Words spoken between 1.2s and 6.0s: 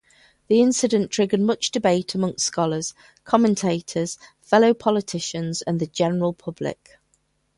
much debate amongst scholars, commentators, fellow politicians, and the